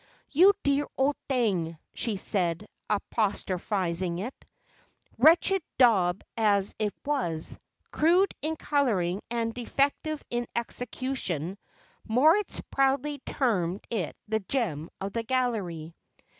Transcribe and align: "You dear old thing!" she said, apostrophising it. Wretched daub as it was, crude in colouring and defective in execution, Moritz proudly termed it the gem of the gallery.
"You 0.31 0.53
dear 0.63 0.87
old 0.97 1.15
thing!" 1.29 1.77
she 1.93 2.17
said, 2.17 2.67
apostrophising 2.89 4.17
it. 4.17 4.33
Wretched 5.19 5.61
daub 5.77 6.23
as 6.35 6.73
it 6.79 6.91
was, 7.05 7.59
crude 7.91 8.33
in 8.41 8.55
colouring 8.55 9.21
and 9.29 9.53
defective 9.53 10.23
in 10.31 10.47
execution, 10.55 11.59
Moritz 12.07 12.61
proudly 12.71 13.19
termed 13.27 13.85
it 13.91 14.17
the 14.27 14.39
gem 14.39 14.89
of 14.99 15.13
the 15.13 15.21
gallery. 15.21 15.93